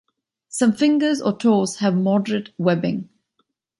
[0.49, 3.07] Some fingers or toes have moderate webbing.